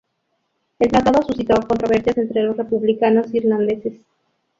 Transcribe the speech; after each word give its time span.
El 0.79 0.89
tratado 0.91 1.21
suscitó 1.21 1.61
controversias 1.61 2.17
entre 2.17 2.41
los 2.41 2.57
republicanos 2.57 3.31
irlandeses. 3.35 4.01